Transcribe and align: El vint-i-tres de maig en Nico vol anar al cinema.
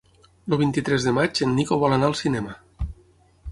El 0.47 0.57
vint-i-tres 0.61 1.05
de 1.09 1.13
maig 1.17 1.43
en 1.47 1.53
Nico 1.59 1.79
vol 1.85 1.95
anar 1.99 2.11
al 2.11 2.19
cinema. 2.25 2.59